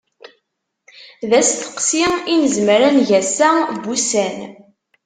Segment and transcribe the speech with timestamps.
[1.29, 4.37] D asteqsi i nezmer ad neg ass-a n wussan.